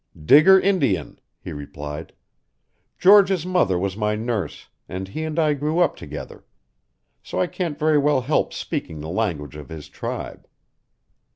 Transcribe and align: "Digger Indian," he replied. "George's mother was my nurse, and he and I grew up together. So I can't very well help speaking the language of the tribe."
"Digger 0.19 0.59
Indian," 0.59 1.19
he 1.39 1.51
replied. 1.53 2.13
"George's 2.97 3.45
mother 3.45 3.77
was 3.77 3.95
my 3.95 4.15
nurse, 4.15 4.67
and 4.89 5.09
he 5.09 5.23
and 5.23 5.37
I 5.37 5.53
grew 5.53 5.77
up 5.77 5.95
together. 5.95 6.43
So 7.21 7.39
I 7.39 7.45
can't 7.45 7.77
very 7.77 7.99
well 7.99 8.21
help 8.21 8.51
speaking 8.51 9.01
the 9.01 9.09
language 9.09 9.55
of 9.55 9.67
the 9.67 9.79
tribe." 9.83 10.47